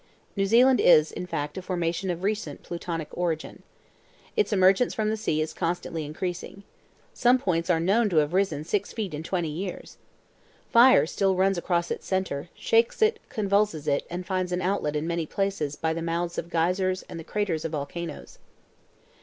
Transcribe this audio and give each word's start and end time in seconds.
New 0.35 0.47
Zealand 0.47 0.79
is, 0.81 1.11
in 1.11 1.27
fact, 1.27 1.59
a 1.59 1.61
formation 1.61 2.09
of 2.09 2.23
recent 2.23 2.63
plutonic 2.63 3.09
origin. 3.11 3.61
Its 4.35 4.51
emergence 4.51 4.95
from 4.95 5.11
the 5.11 5.15
sea 5.15 5.41
is 5.41 5.53
constantly 5.53 6.05
increasing. 6.05 6.63
Some 7.13 7.37
points 7.37 7.69
are 7.69 7.79
known 7.79 8.09
to 8.09 8.15
have 8.15 8.33
risen 8.33 8.63
six 8.63 8.91
feet 8.91 9.13
in 9.13 9.21
twenty 9.21 9.49
years. 9.51 9.99
Fire 10.71 11.05
still 11.05 11.35
runs 11.35 11.59
across 11.59 11.91
its 11.91 12.07
center, 12.07 12.49
shakes 12.55 13.03
it, 13.03 13.19
convulses 13.29 13.87
it, 13.87 14.07
and 14.09 14.25
finds 14.25 14.51
an 14.51 14.63
outlet 14.63 14.95
in 14.95 15.05
many 15.05 15.27
places 15.27 15.75
by 15.75 15.93
the 15.93 16.01
mouths 16.01 16.39
of 16.39 16.49
geysers 16.49 17.03
and 17.03 17.19
the 17.19 17.23
craters 17.23 17.63
of 17.63 17.73
volcanoes. 17.73 18.39